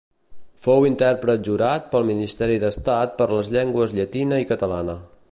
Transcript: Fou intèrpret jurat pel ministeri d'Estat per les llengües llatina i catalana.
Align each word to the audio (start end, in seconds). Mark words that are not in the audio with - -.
Fou 0.61 0.85
intèrpret 0.87 1.43
jurat 1.49 1.91
pel 1.91 2.07
ministeri 2.07 2.55
d'Estat 2.63 3.13
per 3.19 3.27
les 3.33 3.53
llengües 3.57 3.93
llatina 3.99 4.41
i 4.45 4.49
catalana. 4.53 4.97